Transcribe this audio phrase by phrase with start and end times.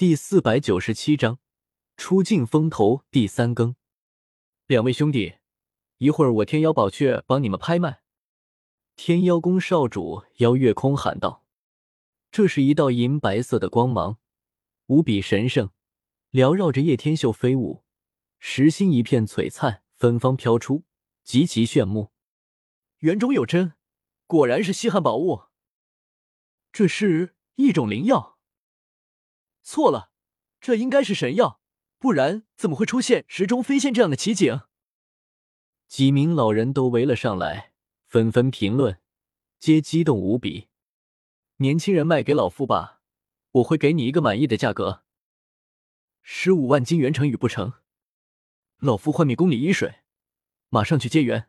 [0.00, 1.40] 第四百九十七章
[1.98, 3.76] 出尽风头第三更。
[4.66, 5.34] 两位兄弟，
[5.98, 8.00] 一会儿我天妖宝雀帮你们拍卖。
[8.96, 11.44] 天妖宫少主邀月空喊道
[12.32, 14.16] ：“这是一道银白色的光芒，
[14.86, 15.68] 无比神圣，
[16.30, 17.84] 缭绕着叶天秀飞舞，
[18.38, 20.84] 石心一片璀璨，芬芳飘出，
[21.24, 22.10] 极其炫目。
[23.00, 23.74] 园中有真，
[24.26, 25.42] 果然是稀罕宝物。
[26.72, 28.29] 这是一种灵药。”
[29.62, 30.10] 错了，
[30.60, 31.60] 这应该是神药，
[31.98, 34.62] 不然怎么会出现时钟飞线这样的奇景？
[35.86, 37.72] 几名老人都围了上来，
[38.06, 39.00] 纷纷评论，
[39.58, 40.68] 皆激动无比。
[41.56, 43.00] 年轻人卖给老夫吧，
[43.52, 45.02] 我会给你一个满意的价格。
[46.22, 47.74] 十五万金元成与不成？
[48.78, 49.96] 老夫幻灭宫里一水，
[50.68, 51.48] 马上去接援。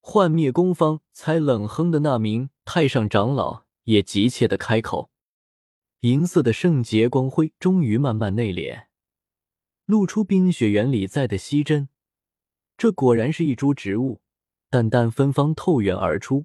[0.00, 5.10] 幻灭宫方才冷哼的那名太上长老也急切的开口。
[6.04, 8.88] 银色的圣洁光辉终于慢慢内敛，
[9.86, 11.88] 露出冰雪原里在的稀珍。
[12.76, 14.20] 这果然是一株植物，
[14.68, 16.44] 淡淡芬芳透远而出。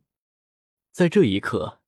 [0.93, 1.81] 在这一刻，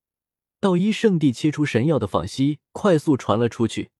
[0.59, 3.91] 道一圣地切出神药的仿息快速传了出去。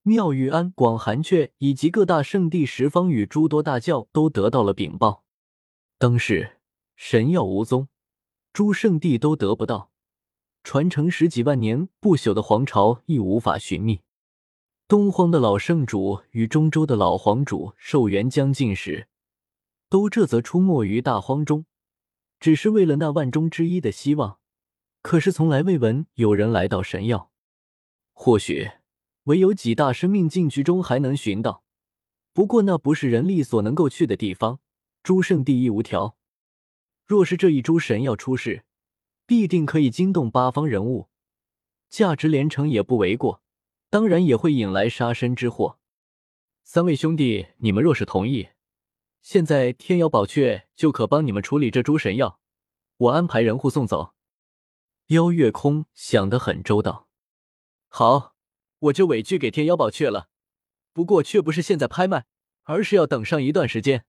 [0.00, 5.22] 妙玉庵、广寒阙以及各大圣地十方与诸多大教都得到了禀报。
[5.98, 6.60] 当时
[6.94, 7.88] 神药无踪，
[8.54, 9.92] 诸圣地都得不到。
[10.66, 14.00] 传承十几万年不朽的皇朝亦无法寻觅。
[14.88, 19.06] 东荒的老圣主与中州的老皇主寿元将近时，
[19.88, 21.66] 都这则出没于大荒中，
[22.40, 24.40] 只是为了那万中之一的希望。
[25.02, 27.30] 可是从来未闻有人来到神药。
[28.12, 28.68] 或许
[29.26, 31.62] 唯有几大生命禁区中还能寻到，
[32.32, 34.58] 不过那不是人力所能够去的地方。
[35.04, 36.16] 诸圣地亦无条。
[37.06, 38.64] 若是这一株神药出世，
[39.26, 41.08] 必定可以惊动八方人物，
[41.88, 43.42] 价值连城也不为过。
[43.88, 45.78] 当然也会引来杀身之祸。
[46.64, 48.48] 三位兄弟，你们若是同意，
[49.22, 52.40] 现在天妖宝阙就可帮你们处理这株神药，
[52.96, 54.14] 我安排人护送走。
[55.08, 57.08] 妖月空想得很周到。
[57.88, 58.34] 好，
[58.78, 60.28] 我就委屈给天妖宝阙了。
[60.92, 62.26] 不过却不是现在拍卖，
[62.64, 64.04] 而是要等上一段时间。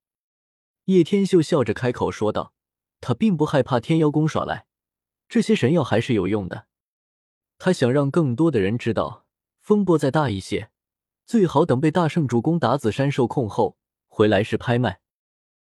[0.84, 2.52] 叶天秀笑着开口说道，
[3.00, 4.67] 他并不害怕天妖宫耍赖。
[5.28, 6.66] 这些神药还是有用的，
[7.58, 9.26] 他想让更多的人知道，
[9.60, 10.70] 风波再大一些，
[11.26, 15.02] 最好等被大圣主攻打紫山受控后回来时拍卖。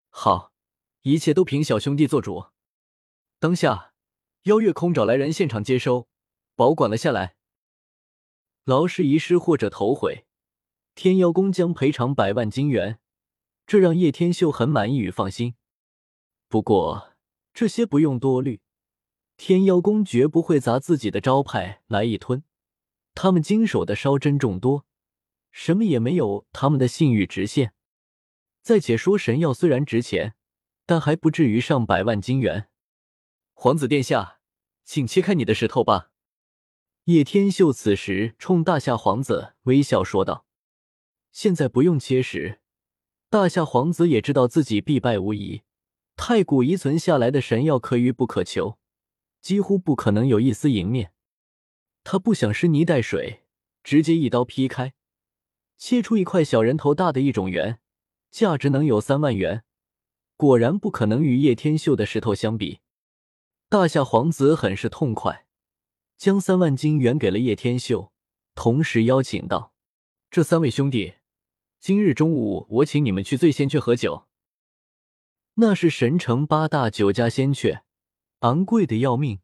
[0.10, 0.52] 好，
[1.04, 2.48] 一切都凭小兄弟做主。
[3.40, 3.94] 当下，
[4.44, 6.10] 邀月空找来人现场接收，
[6.56, 7.38] 保管了下来。
[8.66, 10.26] 劳氏遗失或者投毁，
[10.94, 13.00] 天妖宫将赔偿百万金元，
[13.66, 15.56] 这让叶天秀很满意与放心。
[16.50, 17.14] 不过
[17.54, 18.60] 这些不用多虑。
[19.46, 22.46] 天妖宫绝不会砸自己的招牌来一吞，
[23.14, 24.86] 他们经手的烧针众多，
[25.52, 27.74] 什么也没有他们的信誉值线。
[28.62, 30.36] 再且说，神药虽然值钱，
[30.86, 32.70] 但还不至于上百万金元。
[33.54, 34.40] 皇子殿下，
[34.86, 36.12] 请切开你的石头吧。
[37.04, 40.46] 叶天秀此时冲大夏皇子微笑说道
[41.34, 42.62] ：“现在不用切石，
[43.30, 45.64] 大夏皇子也知道自己必败无疑。
[46.16, 48.78] 太古遗存下来的神药可遇不可求。”
[49.44, 51.12] 几乎不可能有一丝赢面，
[52.06, 53.44] 他不想湿泥带水，
[53.84, 54.94] 直接一刀劈开，
[55.78, 57.82] 切出一块小人头大的一种元，
[58.32, 59.66] 价值能有三万元。
[60.38, 62.80] 果然不可能与叶天秀的石头相比。
[63.68, 65.46] 大夏皇子很是痛快，
[66.18, 68.14] 将三万金元给了叶天秀，
[68.56, 69.74] 同时邀请道
[70.32, 71.16] ：“这三位兄弟，
[71.82, 74.26] 今日中午我请你们去醉仙阙喝酒，
[75.56, 77.82] 那是神城八大酒家仙阙。”
[78.44, 79.40] 昂贵的要命，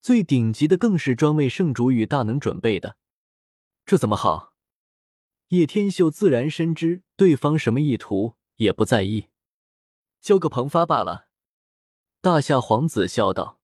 [0.00, 2.96] 最顶级的更是专为圣主与大能准备的。
[3.84, 4.54] 这怎么好？
[5.48, 9.26] 叶天秀自然深知对方什么意图，也不在意，
[10.20, 11.26] 交个朋发罢了。
[12.20, 13.58] 大夏皇子笑道：“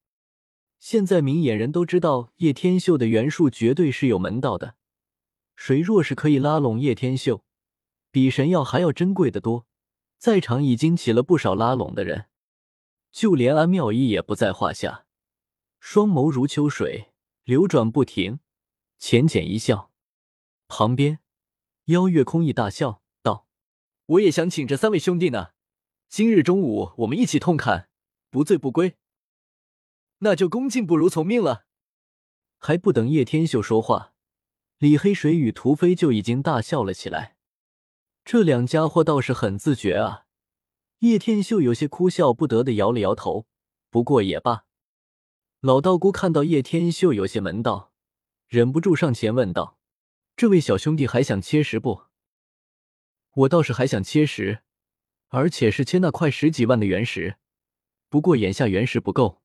[0.81, 4.75] 现在明眼人都知道叶天秀的元术绝对是有门道的。
[5.55, 7.45] 谁若是可以拉拢叶天秀，
[8.11, 9.67] 比神药还要珍贵的多。
[10.19, 12.27] 在场已经起了不少拉拢的人。”
[13.15, 15.07] 就连安妙一也不在话下，
[15.79, 17.13] 双眸如秋水
[17.45, 18.41] 流转不停，
[18.99, 19.93] 浅浅一笑。
[20.67, 21.21] 旁边，
[21.85, 23.47] 邀月空一大笑道
[24.07, 25.51] ：“我也想请这三位兄弟呢，
[26.09, 27.89] 今日中午我们一起痛砍，
[28.31, 28.97] 不醉不归。”
[30.19, 31.67] 那就恭敬不如从命了。
[32.59, 34.15] 还不等叶天秀说话，
[34.79, 37.37] 李黑水与屠飞就已经大笑了起来。
[38.25, 40.24] 这两家伙倒是很自觉啊。
[41.05, 43.47] 叶天秀有些哭笑不得的摇了摇头，
[43.91, 44.65] 不过也罢。
[45.61, 47.93] 老道姑看到叶天秀有些门道，
[48.49, 49.79] 忍不住上前问道
[50.35, 52.05] ：“这位小兄弟还想切石不？
[53.35, 54.61] 我倒是还想切石，
[55.29, 57.37] 而且是切那块十几万的原石。
[58.09, 59.43] 不过眼下原石不够。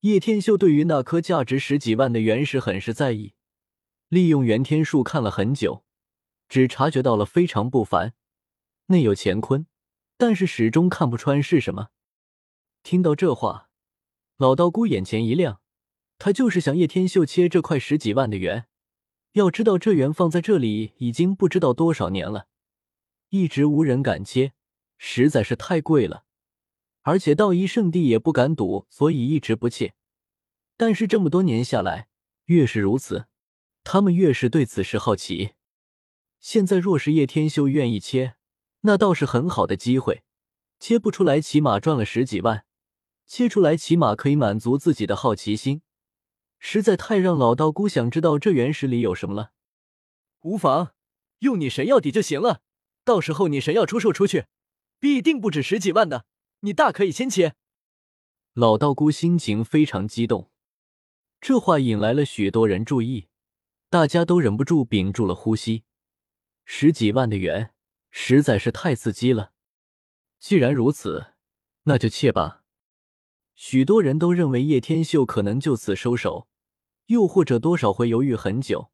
[0.00, 3.34] 叶天秀对于那颗价值十几万的原石很是在意，
[4.08, 5.84] 利用元天术看了很久，
[6.48, 8.14] 只察觉到了非常不凡，
[8.86, 9.66] 内有乾坤，
[10.22, 11.88] 但是始终看不穿是什么。
[12.84, 13.68] 听到这话，
[14.36, 15.60] 老道姑眼前一亮，
[16.16, 18.68] 他就是想叶天秀切这块十几万的元。
[19.32, 22.46] 要知道，这元放在这里已经不知道多少年了，
[23.30, 24.52] 一直无人敢切，
[24.96, 26.22] 实在是太贵了。
[27.00, 29.94] 而且道一圣地也不敢赌，所以一直不切。
[30.76, 32.06] 但是这么多年下来，
[32.44, 33.26] 越是如此，
[33.82, 35.54] 他们越是对此事好奇。
[36.38, 38.36] 现在若是叶天秀愿意切，
[38.82, 40.22] 那倒是很好的机会。
[40.78, 42.64] 切不出来，起码赚了十几万；
[43.26, 45.82] 切出来，起码可以满足自己的好奇心。
[46.58, 49.52] 实在太让老道姑想知道这原石里有什么了。
[50.42, 50.92] 无妨，
[51.40, 52.60] 用你神药底就行了。
[53.04, 54.46] 到时候你神药出售出去，
[55.00, 56.26] 必定不止十几万的。
[56.60, 57.54] 你大可以先切。
[58.52, 60.50] 老道姑心情非常激动，
[61.40, 63.28] 这话引来了许多人注意，
[63.88, 65.84] 大家都忍不住屏住了呼吸。
[66.64, 67.71] 十几万的元
[68.12, 69.52] 实在是太刺激了。
[70.38, 71.34] 既然如此，
[71.84, 72.62] 那就切吧。
[73.56, 76.46] 许多人都认为叶天秀可能就此收手。
[77.06, 78.90] 又或者多少会犹豫很久，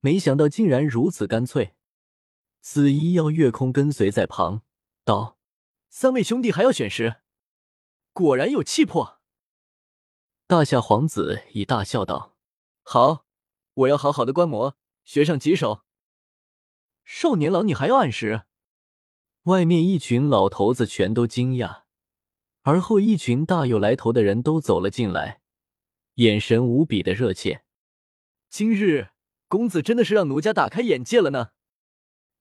[0.00, 1.74] 没想到竟然如此干脆。
[2.60, 4.62] 紫衣妖月空跟随在旁
[5.04, 5.38] 道
[5.90, 7.16] ：“三位兄弟还要选时，
[8.12, 9.20] 果然有气魄。”
[10.46, 12.36] 大夏皇子已大笑道
[12.84, 13.26] ：“好，
[13.74, 15.82] 我要好好的观摩，学上几手。”
[17.14, 18.44] 少年郎，你还要按时？
[19.42, 21.82] 外面一群老头子全都惊讶，
[22.62, 25.42] 而后一群大有来头的人都走了进来。
[26.14, 27.64] 眼神无比的热切。
[28.48, 29.10] 今日
[29.46, 31.50] 公子真的是让奴家大开眼界了呢。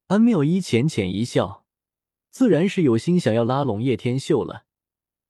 [0.07, 1.65] 安妙一浅浅一笑，
[2.29, 4.63] 自然是有心想要拉拢叶天秀了。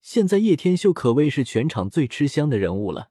[0.01, 3.09] 现在叶天秀可谓是全场最吃香的人物了。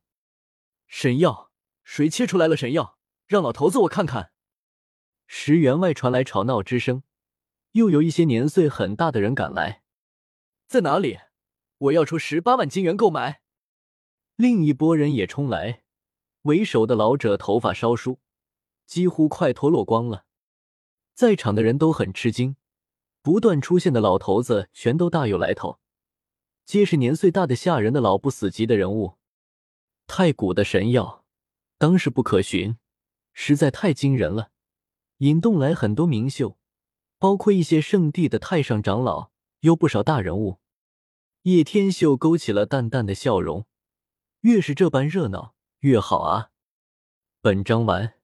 [0.87, 1.51] 神药，
[1.83, 2.97] 谁切出来了神药？
[3.27, 4.31] 让老头子我看看。
[5.33, 7.05] 石员外传来吵闹之声，
[7.73, 9.85] 又有一些年岁很大的人赶来。
[10.67, 11.21] 在哪里？
[11.79, 13.41] 我要出十八万金元购买。
[14.35, 15.85] 另一拨人也冲来，
[16.43, 18.19] 为首的老者头发稍梳，
[18.87, 20.25] 几乎快脱落光了。
[21.15, 22.57] 在场的人都很吃惊，
[23.23, 25.79] 不断出现的老头子全都大有来头，
[26.67, 29.17] 皆是年岁大的吓人的老不死级的人物。
[30.09, 31.25] 太古的神药，
[31.79, 32.77] 当是不可寻，
[33.33, 34.51] 实在太惊人了，
[35.21, 36.57] 引动来很多名秀，
[37.19, 39.31] 包括一些圣地的太上长老，
[39.61, 40.61] 有不少大人物。
[41.43, 43.67] 叶天秀勾起了淡淡的笑容。
[44.41, 46.49] 越是这般热闹越好啊！
[47.43, 48.20] 本章完。